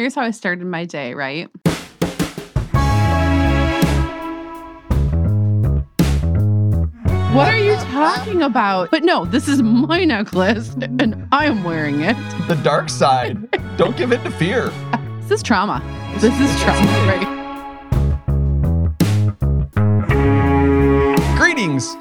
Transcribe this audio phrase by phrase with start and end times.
[0.00, 1.50] Here's how I started my day, right?
[7.34, 8.90] What are you talking about?
[8.90, 12.16] But no, this is my necklace and I am wearing it.
[12.48, 13.46] The dark side.
[13.76, 14.72] Don't give in to fear.
[15.20, 15.82] This is trauma.
[16.18, 17.36] This is trauma, right?
[21.36, 21.94] Greetings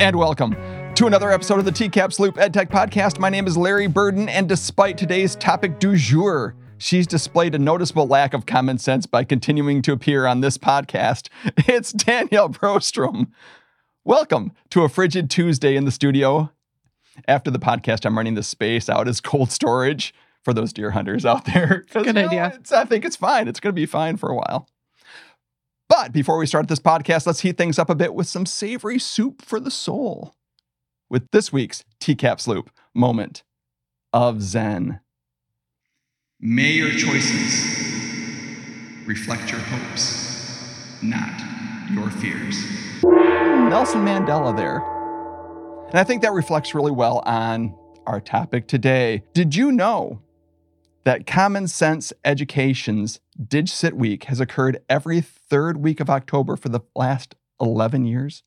[0.00, 0.56] and welcome
[1.00, 3.18] to another episode of the TCAPS Loop EdTech Podcast.
[3.18, 8.06] My name is Larry Burden, and despite today's topic du jour, she's displayed a noticeable
[8.06, 11.30] lack of common sense by continuing to appear on this podcast.
[11.66, 13.28] It's Danielle Brostrom.
[14.04, 16.52] Welcome to a frigid Tuesday in the studio.
[17.26, 20.12] After the podcast, I'm running the space out as cold storage
[20.44, 21.86] for those deer hunters out there.
[21.94, 22.60] Good you know, idea.
[22.72, 23.48] I think it's fine.
[23.48, 24.68] It's going to be fine for a while.
[25.88, 28.98] But before we start this podcast, let's heat things up a bit with some savory
[28.98, 30.34] soup for the soul.
[31.10, 33.42] With this week's TCAPS Loop moment
[34.12, 35.00] of Zen.
[36.38, 37.66] May your choices
[39.06, 41.40] reflect your hopes, not
[41.90, 42.64] your fears.
[43.02, 44.84] Nelson Mandela there.
[45.88, 47.74] And I think that reflects really well on
[48.06, 49.24] our topic today.
[49.34, 50.22] Did you know
[51.02, 56.82] that Common Sense Education's DigCit Week has occurred every third week of October for the
[56.94, 58.44] last 11 years?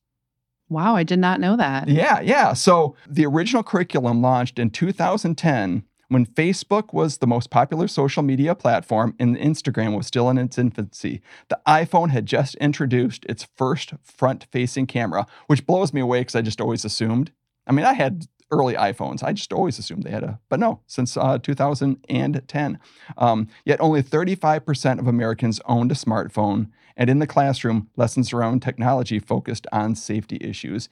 [0.68, 1.88] Wow, I did not know that.
[1.88, 2.52] Yeah, yeah.
[2.52, 8.54] So the original curriculum launched in 2010 when Facebook was the most popular social media
[8.54, 13.94] platform and Instagram was still in its infancy, the iPhone had just introduced its first
[14.02, 17.32] front facing camera, which blows me away because I just always assumed.
[17.66, 19.22] I mean, I had early iPhones.
[19.22, 22.78] I just always assumed they had a, but no, since uh, 2010.
[23.18, 28.60] Um, yet only 35% of Americans owned a smartphone, and in the classroom, lessons around
[28.60, 30.88] technology focused on safety issues.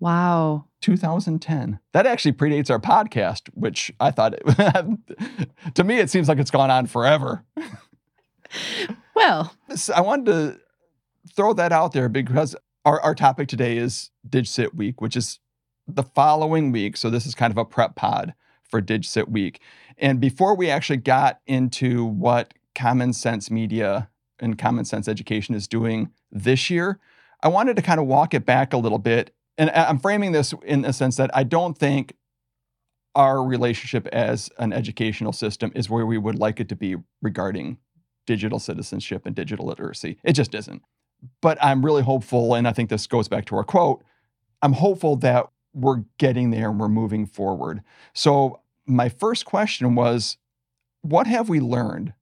[0.00, 0.66] Wow.
[0.80, 1.80] 2010.
[1.92, 6.52] That actually predates our podcast, which I thought, it, to me, it seems like it's
[6.52, 7.44] gone on forever.
[9.14, 9.52] Well,
[9.94, 10.60] I wanted to
[11.34, 12.54] throw that out there because
[12.84, 15.40] our, our topic today is DigCit Week, which is
[15.88, 16.96] the following week.
[16.96, 19.60] So this is kind of a prep pod for DigCit Week.
[19.96, 25.66] And before we actually got into what Common Sense Media and Common Sense Education is
[25.66, 27.00] doing this year,
[27.42, 30.54] I wanted to kind of walk it back a little bit and I'm framing this
[30.64, 32.14] in the sense that I don't think
[33.16, 37.78] our relationship as an educational system is where we would like it to be regarding
[38.24, 40.18] digital citizenship and digital literacy.
[40.22, 40.82] It just isn't.
[41.42, 44.04] But I'm really hopeful, and I think this goes back to our quote
[44.62, 47.82] I'm hopeful that we're getting there and we're moving forward.
[48.12, 50.38] So, my first question was
[51.02, 52.14] what have we learned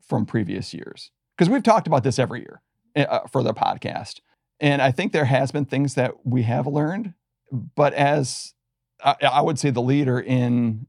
[0.00, 1.10] from previous years?
[1.36, 2.62] Because we've talked about this every year
[2.96, 4.20] uh, for the podcast.
[4.60, 7.14] And I think there has been things that we have learned,
[7.50, 8.54] but as
[9.04, 10.86] I, I would say the leader in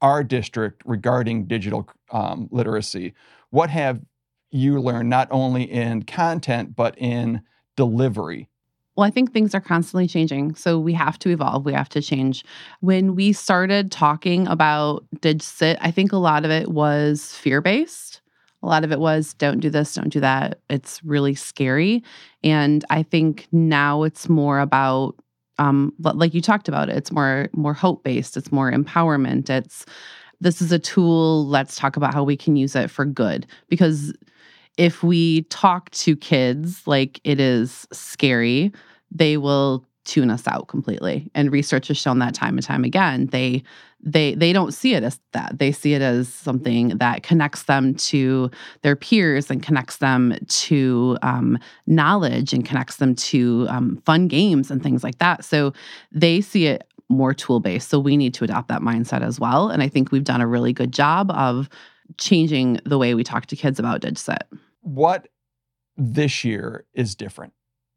[0.00, 3.14] our district regarding digital um, literacy,
[3.50, 4.00] what have
[4.50, 7.42] you learned not only in content but in
[7.76, 8.48] delivery?
[8.96, 10.54] Well, I think things are constantly changing.
[10.54, 11.64] So we have to evolve.
[11.66, 12.44] We have to change.
[12.80, 18.22] When we started talking about DigCit, I think a lot of it was fear based.
[18.62, 20.60] A lot of it was don't do this, don't do that.
[20.70, 22.02] It's really scary.
[22.42, 25.14] And I think now it's more about
[25.58, 29.48] um, like you talked about it, it's more more hope based, it's more empowerment.
[29.48, 29.86] It's
[30.40, 33.46] this is a tool, let's talk about how we can use it for good.
[33.68, 34.12] Because
[34.76, 38.72] if we talk to kids like it is scary,
[39.10, 41.30] they will tune us out completely.
[41.34, 43.26] And research has shown that time and time again.
[43.26, 43.62] They
[44.00, 45.58] they they don't see it as that.
[45.58, 48.50] They see it as something that connects them to
[48.82, 54.70] their peers and connects them to um, knowledge and connects them to um, fun games
[54.70, 55.44] and things like that.
[55.44, 55.72] So
[56.12, 57.88] they see it more tool based.
[57.88, 59.70] So we need to adopt that mindset as well.
[59.70, 61.68] And I think we've done a really good job of
[62.18, 64.38] changing the way we talk to kids about DigCit.
[64.86, 65.26] What
[65.96, 67.52] this year is different?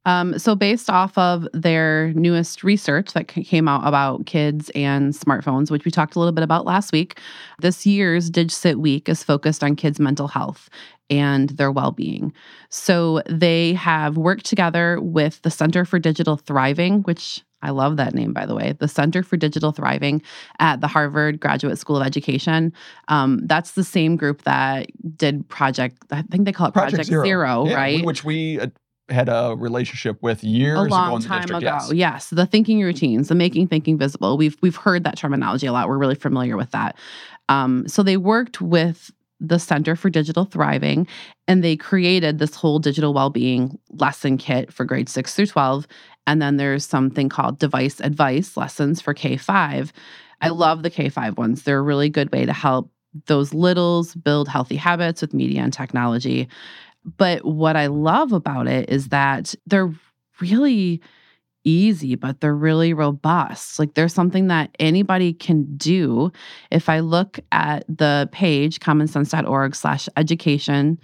[0.06, 5.70] Um, so, based off of their newest research that came out about kids and smartphones,
[5.70, 7.20] which we talked a little bit about last week,
[7.62, 10.68] this year's DigCit Week is focused on kids' mental health
[11.12, 12.34] and their well being.
[12.70, 18.14] So, they have worked together with the Center for Digital Thriving, which I love that
[18.14, 20.22] name, by the way, the Center for Digital Thriving
[20.60, 22.74] at the Harvard Graduate School of Education.
[23.08, 27.10] Um, that's the same group that did Project, I think they call it Project, Project
[27.10, 28.06] Zero, Zero yeah, right?
[28.06, 28.68] Which we uh,
[29.10, 31.78] had a relationship with years a long ago time district, ago.
[31.90, 31.92] Yes.
[31.94, 34.38] yes, the thinking routines, the making thinking visible.
[34.38, 35.88] We've we've heard that terminology a lot.
[35.88, 36.96] We're really familiar with that.
[37.50, 41.08] Um, so they worked with the Center for Digital Thriving,
[41.48, 45.88] and they created this whole digital well-being lesson kit for grades six through twelve.
[46.28, 49.92] And then there's something called device advice lessons for K five.
[50.42, 51.64] I love the K 5 ones.
[51.64, 52.92] They're a really good way to help
[53.26, 56.48] those littles build healthy habits with media and technology.
[57.18, 59.94] But what I love about it is that they're
[60.40, 61.02] really
[61.64, 63.80] easy, but they're really robust.
[63.80, 66.32] Like there's something that anybody can do.
[66.72, 71.00] If I look at the page, commonsense.org slash education,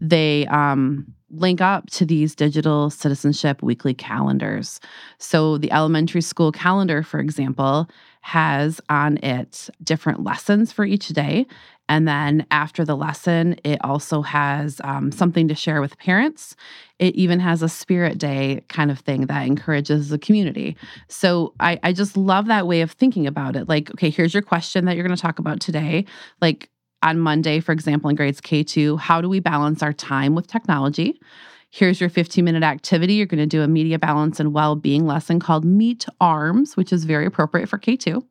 [0.00, 4.80] they um, link up to these digital citizenship weekly calendars.
[5.18, 7.88] So the elementary school calendar, for example,
[8.22, 11.46] has on it different lessons for each day.
[11.88, 16.54] And then after the lesson, it also has um, something to share with parents.
[16.98, 20.76] It even has a spirit day kind of thing that encourages the community.
[21.08, 23.68] So I, I just love that way of thinking about it.
[23.68, 26.04] Like, okay, here's your question that you're going to talk about today.
[26.42, 26.68] Like
[27.02, 31.20] on Monday, for example, in grades K2, how do we balance our time with technology?
[31.70, 33.14] Here's your 15 minute activity.
[33.14, 36.94] You're going to do a media balance and well being lesson called Meet Arms, which
[36.94, 38.24] is very appropriate for K2.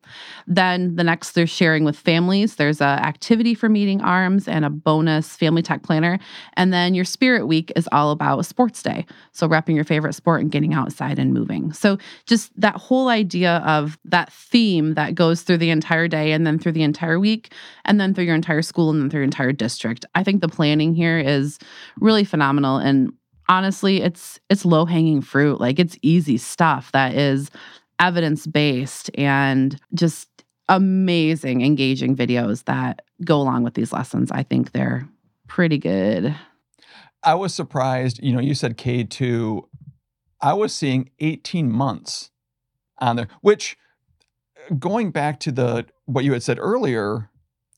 [0.48, 2.56] Then the next, there's sharing with families.
[2.56, 6.18] There's a activity for meeting arms and a bonus family tech planner.
[6.54, 9.06] And then your spirit week is all about sports day.
[9.30, 11.72] So repping your favorite sport and getting outside and moving.
[11.72, 11.96] So
[12.26, 16.58] just that whole idea of that theme that goes through the entire day and then
[16.58, 17.52] through the entire week
[17.84, 20.04] and then through your entire school and then through your entire district.
[20.16, 21.60] I think the planning here is
[22.00, 22.78] really phenomenal.
[22.78, 23.12] And
[23.48, 25.60] honestly it's it's low hanging fruit.
[25.60, 27.50] Like it's easy stuff that is
[27.98, 30.28] evidence based and just
[30.68, 34.30] amazing engaging videos that go along with these lessons.
[34.30, 35.08] I think they're
[35.46, 36.34] pretty good.
[37.22, 39.62] I was surprised you know you said k2
[40.40, 42.30] i was seeing 18 months
[42.98, 43.76] on there which
[44.78, 47.28] going back to the what you had said earlier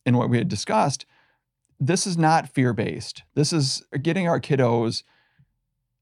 [0.04, 1.06] and what we had discussed
[1.78, 5.02] this is not fear based this is getting our kiddos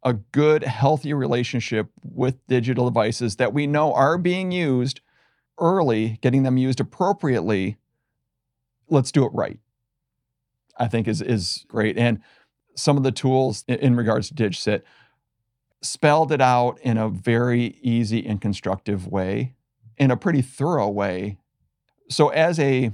[0.02, 5.00] a good, healthy relationship with digital devices that we know are being used
[5.58, 7.76] early, getting them used appropriately.
[8.88, 9.58] Let's do it right.
[10.78, 11.98] I think is is great.
[11.98, 12.20] And
[12.76, 14.82] some of the tools in regards to DigCit
[15.82, 19.54] spelled it out in a very easy and constructive way,
[19.96, 21.38] in a pretty thorough way.
[22.08, 22.92] So as a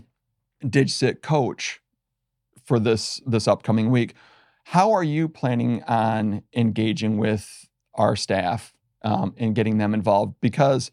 [0.64, 1.80] DigCit coach
[2.64, 4.14] for this this upcoming week,
[4.64, 10.34] how are you planning on engaging with our staff um, and getting them involved?
[10.40, 10.90] Because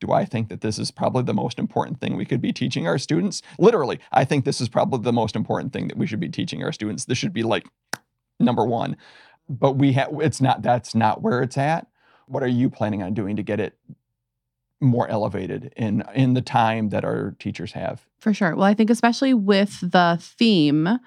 [0.00, 2.86] do I think that this is probably the most important thing we could be teaching
[2.86, 3.42] our students?
[3.58, 6.62] Literally, I think this is probably the most important thing that we should be teaching
[6.62, 7.04] our students.
[7.04, 7.66] This should be like
[8.40, 8.96] number one.
[9.48, 11.86] But we have it's not that's not where it's at.
[12.26, 13.78] What are you planning on doing to get it
[14.80, 18.06] more elevated in in the time that our teachers have?
[18.18, 18.56] For sure.
[18.56, 20.98] Well, I think especially with the theme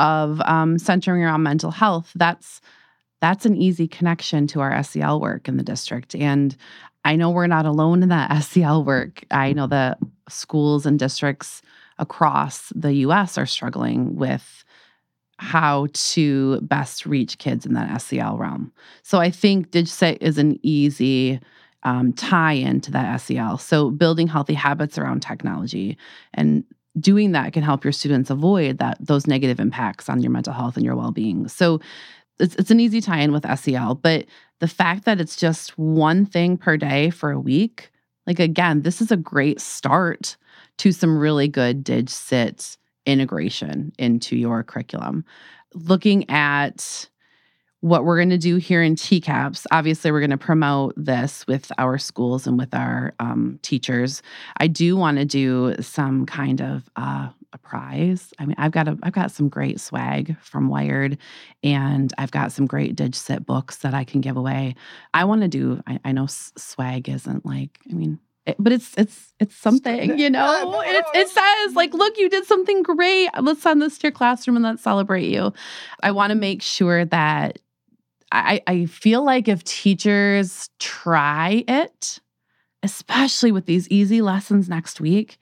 [0.00, 2.60] of um, centering around mental health, that's
[3.20, 6.14] that's an easy connection to our SEL work in the district.
[6.14, 6.56] And
[7.04, 9.22] I know we're not alone in that SEL work.
[9.30, 9.98] I know that
[10.28, 11.60] schools and districts
[11.98, 14.64] across the US are struggling with
[15.38, 18.72] how to best reach kids in that SEL realm.
[19.02, 21.40] So I think DigCit is an easy
[21.82, 23.58] um, tie into that SEL.
[23.58, 25.96] So building healthy habits around technology
[26.34, 26.64] and
[27.00, 30.76] doing that can help your students avoid that those negative impacts on your mental health
[30.76, 31.48] and your well-being.
[31.48, 31.80] So
[32.38, 34.26] it's, it's an easy tie-in with SEL, but
[34.60, 37.90] the fact that it's just one thing per day for a week,
[38.26, 40.36] like again, this is a great start
[40.78, 42.76] to some really good DigCit
[43.06, 45.24] integration into your curriculum.
[45.74, 47.08] Looking at
[47.80, 51.72] what we're going to do here in TCAPS, obviously, we're going to promote this with
[51.78, 54.22] our schools and with our um, teachers.
[54.58, 58.32] I do want to do some kind of uh, a prize.
[58.38, 61.18] I mean, I've got a, I've got some great swag from Wired,
[61.62, 64.74] and I've got some great DigCit books that I can give away.
[65.14, 65.82] I want to do.
[65.86, 67.78] I, I know swag isn't like.
[67.90, 72.16] I mean, it, but it's it's it's something you know it, it says like look
[72.16, 75.52] you did something great let's send this to your classroom and let's celebrate you
[76.02, 77.58] i want to make sure that
[78.32, 82.20] I, I feel like if teachers try it,
[82.82, 85.38] especially with these easy lessons next week,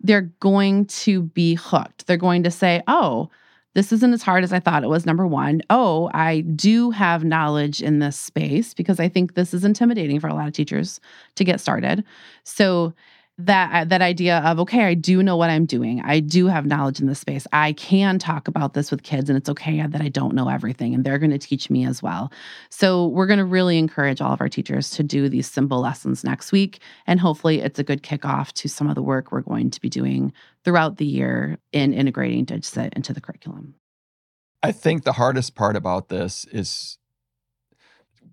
[0.00, 2.06] they're going to be hooked.
[2.06, 3.30] They're going to say, oh,
[3.74, 5.06] this isn't as hard as I thought it was.
[5.06, 9.64] Number one, oh, I do have knowledge in this space because I think this is
[9.64, 11.00] intimidating for a lot of teachers
[11.36, 12.04] to get started.
[12.44, 12.92] So
[13.38, 16.02] that uh, that idea of okay i do know what i'm doing.
[16.04, 17.46] I do have knowledge in this space.
[17.52, 20.94] I can talk about this with kids and it's okay that i don't know everything
[20.94, 22.30] and they're going to teach me as well.
[22.70, 26.24] So we're going to really encourage all of our teachers to do these simple lessons
[26.24, 29.70] next week and hopefully it's a good kickoff to some of the work we're going
[29.70, 30.32] to be doing
[30.64, 33.74] throughout the year in integrating digcit into the curriculum.
[34.62, 36.98] I think the hardest part about this is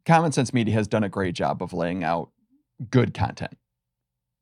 [0.06, 2.32] common sense media has done a great job of laying out
[2.90, 3.58] good content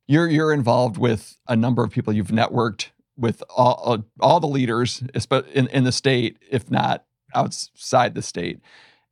[0.07, 2.13] You're you're involved with a number of people.
[2.13, 5.03] You've networked with all uh, all the leaders
[5.53, 8.61] in in the state, if not outside the state,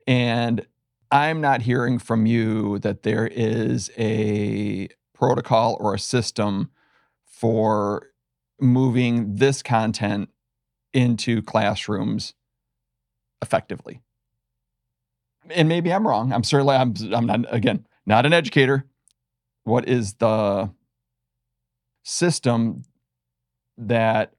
[0.07, 0.65] and
[1.11, 6.71] I'm not hearing from you that there is a protocol or a system
[7.25, 8.07] for
[8.59, 10.29] moving this content
[10.93, 12.33] into classrooms
[13.41, 14.01] effectively.
[15.49, 16.31] And maybe I'm wrong.
[16.31, 18.85] I'm certainly I'm I'm not again not an educator.
[19.63, 20.71] What is the
[22.05, 22.83] system
[23.77, 24.31] that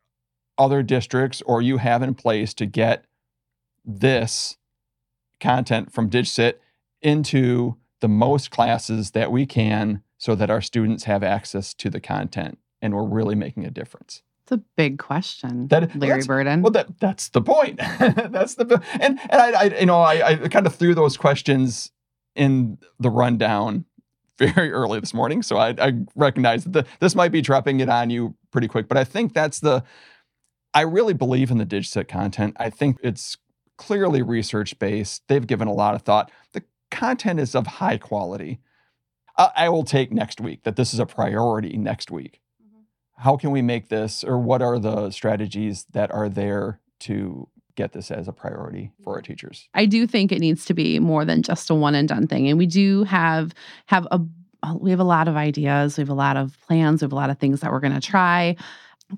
[0.57, 3.05] other districts or you have in place to get
[3.85, 4.57] this
[5.41, 6.55] content from DigCit
[7.03, 12.01] into the most classes that we can so that our students have access to the
[12.01, 14.23] content and we're really making a difference.
[14.45, 16.63] It's a big question, that, Larry Burden.
[16.63, 17.79] Well, that that's the point.
[17.99, 21.91] that's the and and I, I you know I, I kind of threw those questions
[22.37, 23.87] in the rundown
[24.39, 27.89] very early this morning, so I, I recognize that the, this might be dropping it
[27.89, 28.89] on you pretty quick.
[28.89, 29.85] But I think that's the
[30.75, 32.55] I really believe in the DigCit content.
[32.59, 33.39] I think it's
[33.79, 35.23] clearly research based.
[35.27, 36.31] They've given a lot of thought.
[36.53, 38.61] The content is of high quality.
[39.39, 42.41] I, I will take next week that this is a priority next week.
[42.63, 43.23] Mm-hmm.
[43.23, 47.93] How can we make this, or what are the strategies that are there to get
[47.93, 49.69] this as a priority for our teachers?
[49.75, 52.49] I do think it needs to be more than just a one and done thing,
[52.49, 53.55] and we do have
[53.87, 54.21] have a
[54.81, 57.17] we have a lot of ideas, we have a lot of plans, we have a
[57.17, 58.57] lot of things that we're going to try.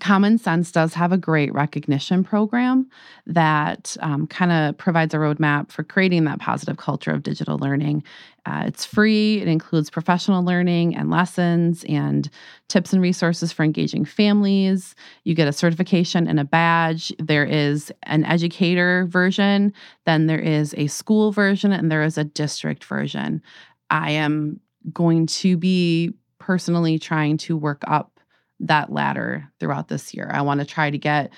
[0.00, 2.90] Common Sense does have a great recognition program
[3.26, 8.04] that um, kind of provides a roadmap for creating that positive culture of digital learning.
[8.44, 12.28] Uh, it's free, it includes professional learning and lessons and
[12.68, 14.94] tips and resources for engaging families.
[15.24, 17.10] You get a certification and a badge.
[17.18, 19.72] There is an educator version,
[20.04, 23.40] then there is a school version, and there is a district version.
[23.88, 24.60] I am
[24.92, 28.17] going to be personally trying to work up
[28.60, 30.30] that ladder throughout this year.
[30.32, 31.32] I want to try to get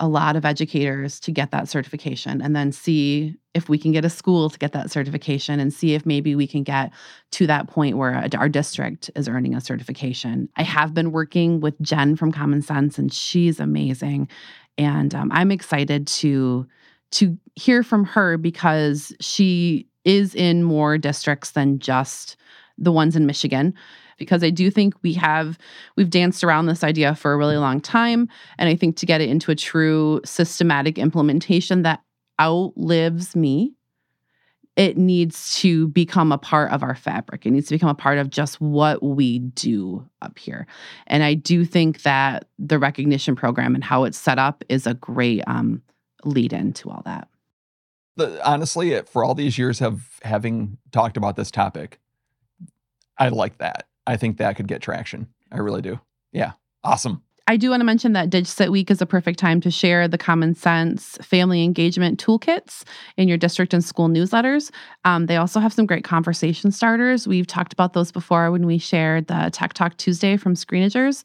[0.00, 4.04] a lot of educators to get that certification and then see if we can get
[4.04, 6.90] a school to get that certification and see if maybe we can get
[7.30, 10.48] to that point where our district is earning a certification.
[10.56, 14.28] I have been working with Jen from Common Sense and she's amazing
[14.78, 16.66] and um, I'm excited to
[17.12, 22.36] to hear from her because she is in more districts than just
[22.78, 23.74] the ones in Michigan
[24.18, 25.58] because I do think we have
[25.96, 28.28] we've danced around this idea for a really long time
[28.58, 32.02] and I think to get it into a true systematic implementation that
[32.40, 33.74] outlives me
[34.76, 37.44] it needs to become a part of our fabric.
[37.44, 40.66] It needs to become a part of just what we do up here.
[41.06, 44.94] And I do think that the recognition program and how it's set up is a
[44.94, 45.82] great um,
[46.24, 47.28] lead in to all that.
[48.16, 51.98] The, honestly, for all these years of having talked about this topic,
[53.18, 53.86] I like that.
[54.06, 55.28] I think that could get traction.
[55.50, 56.00] I really do.
[56.32, 56.52] Yeah.
[56.84, 57.22] Awesome.
[57.48, 60.16] I do want to mention that DigCit Week is a perfect time to share the
[60.16, 62.84] Common Sense family engagement toolkits
[63.16, 64.70] in your district and school newsletters.
[65.04, 67.26] Um, they also have some great conversation starters.
[67.26, 71.24] We've talked about those before when we shared the Tech Talk Tuesday from Screenagers.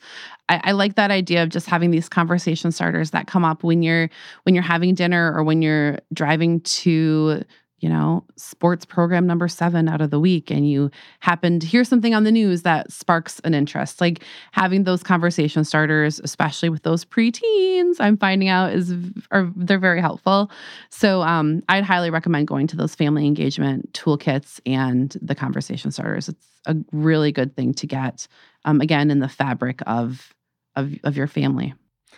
[0.50, 3.84] I, I like that idea of just having these conversation starters that come up when
[3.84, 4.10] you're
[4.44, 7.44] when you're having dinner or when you're driving to
[7.80, 11.84] you know, sports program number seven out of the week, and you happen to hear
[11.84, 14.02] something on the news that sparks an interest.
[14.02, 18.94] Like having those conversation starters, especially with those preteens, I'm finding out is
[19.32, 20.50] are they're very helpful.
[20.90, 26.30] So um, I'd highly recommend going to those family engagement toolkits and the conversation starters.
[26.30, 28.28] It's a really good thing to get.
[28.66, 30.34] Um, again, in the fabric of
[30.76, 31.76] of of your family.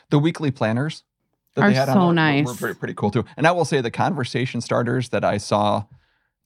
[0.10, 1.04] The weekly planners
[1.56, 2.46] that are they had so on nice.
[2.46, 3.25] Were, were pretty, pretty cool too.
[3.38, 5.86] And I will say the conversation starters that I saw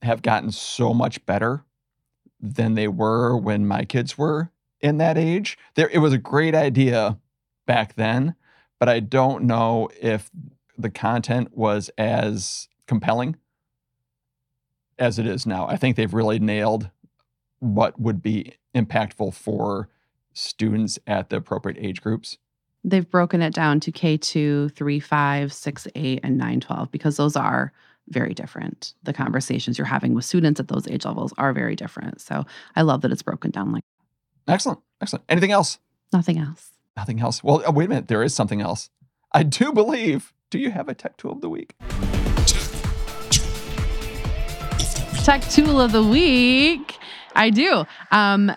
[0.02, 1.64] have gotten so much better
[2.40, 5.56] than they were when my kids were in that age.
[5.76, 7.18] There, it was a great idea
[7.66, 8.34] back then,
[8.78, 10.30] but I don't know if
[10.76, 13.36] the content was as compelling
[14.98, 15.66] as it is now.
[15.66, 16.90] I think they've really nailed
[17.60, 19.88] what would be impactful for
[20.34, 22.38] students at the appropriate age groups
[22.84, 27.34] they've broken it down to K2, 3, 5, 6, 8, and 9, 12 because those
[27.34, 27.72] are
[28.08, 28.92] very different.
[29.02, 32.20] The conversations you're having with students at those age levels are very different.
[32.20, 32.44] So
[32.76, 33.82] I love that it's broken down like
[34.46, 34.80] Excellent.
[35.00, 35.24] Excellent.
[35.30, 35.78] Anything else?
[36.12, 36.70] Nothing else.
[36.98, 37.42] Nothing else.
[37.42, 38.08] Well, oh, wait a minute.
[38.08, 38.90] There is something else.
[39.32, 40.34] I do believe.
[40.50, 41.74] Do you have a tech tool of the week?
[45.24, 46.98] Tech tool of the week.
[47.34, 47.86] I do.
[48.12, 48.54] Um,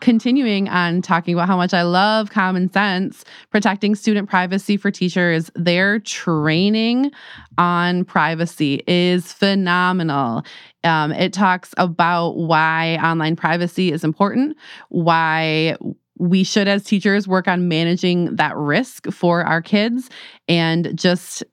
[0.00, 5.50] continuing on talking about how much I love common sense, protecting student privacy for teachers,
[5.54, 7.10] their training
[7.58, 10.44] on privacy is phenomenal.
[10.84, 14.56] Um, it talks about why online privacy is important,
[14.88, 15.76] why
[16.18, 20.08] we should, as teachers, work on managing that risk for our kids.
[20.48, 21.44] And just,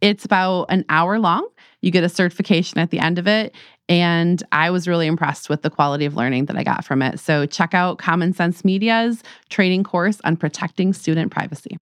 [0.00, 1.48] it's about an hour long.
[1.80, 3.54] You get a certification at the end of it.
[3.88, 7.20] And I was really impressed with the quality of learning that I got from it.
[7.20, 11.76] So check out Common Sense Media's training course on protecting student privacy.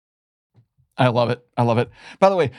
[0.98, 1.44] I love it.
[1.56, 1.90] I love it.
[2.18, 2.50] By the way,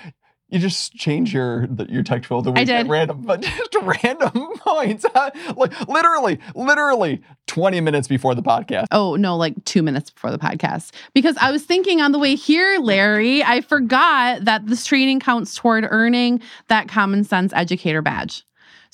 [0.53, 2.88] you just change your your text field to I did.
[2.88, 5.03] random, but just random points.
[5.55, 8.85] like literally, literally twenty minutes before the podcast.
[8.91, 10.91] Oh, no, like two minutes before the podcast.
[11.15, 15.55] Because I was thinking on the way here, Larry, I forgot that this training counts
[15.55, 18.45] toward earning that common sense educator badge.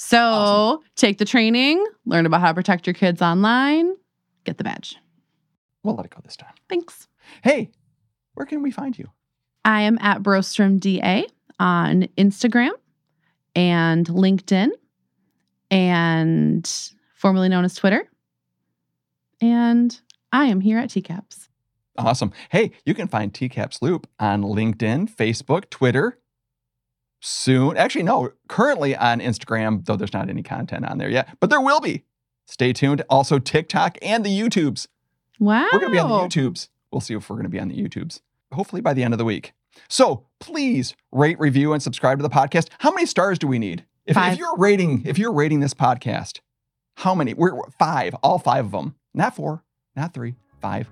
[0.01, 0.83] So Awesome.
[0.95, 3.93] take the training, learn about how to protect your kids online,
[4.45, 4.95] get the badge.
[5.83, 6.53] We'll let it go this time.
[6.69, 7.09] Thanks.
[7.43, 7.69] Hey,
[8.33, 9.09] where can we find you?
[9.65, 11.27] I am at Brostrom DA
[11.59, 12.71] on Instagram
[13.57, 14.69] and LinkedIn
[15.69, 18.07] and formerly known as Twitter.
[19.41, 19.99] And
[20.31, 21.49] I am here at TCAPS.
[21.97, 22.31] Awesome.
[22.51, 26.19] Hey, you can find TCAPS Loop on LinkedIn, Facebook, Twitter.
[27.21, 31.49] Soon, actually, no, currently on Instagram, though there's not any content on there yet, but
[31.49, 32.05] there will be.
[32.45, 33.03] Stay tuned.
[33.09, 34.87] Also, TikTok and the YouTubes.
[35.39, 35.67] Wow.
[35.71, 36.69] We're going to be on the YouTubes.
[36.91, 38.21] We'll see if we're going to be on the YouTubes,
[38.51, 39.53] hopefully by the end of the week.
[39.87, 42.69] So please rate, review, and subscribe to the podcast.
[42.79, 43.85] How many stars do we need?
[44.05, 46.39] If, if you're rating, if you're rating this podcast,
[46.95, 47.33] how many?
[47.33, 48.95] We're we're- five, all five of them.
[49.13, 49.63] Not four,
[49.95, 50.89] not three, five.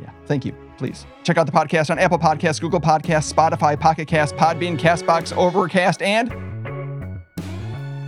[0.00, 0.10] Yeah.
[0.26, 0.54] Thank you.
[0.76, 5.36] Please check out the podcast on Apple Podcasts, Google Podcasts, Spotify, Pocket Cast, Podbean, Castbox,
[5.36, 6.30] Overcast, and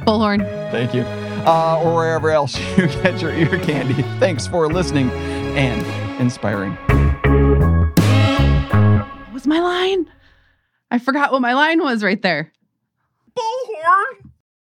[0.07, 0.41] Bullhorn.
[0.71, 4.03] thank you, uh, or wherever else you get your ear candy.
[4.19, 5.85] Thanks for listening and
[6.21, 6.73] inspiring.
[8.71, 10.07] What was my line?
[10.91, 12.53] I forgot what my line was right there.